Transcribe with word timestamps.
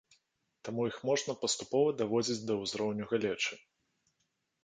Таму 0.67 0.85
іх 0.91 0.95
можна 1.09 1.33
паступова 1.43 1.89
даводзіць 2.01 2.39
да 2.51 2.57
ўзроўню 2.61 3.03
галечы. 3.11 3.53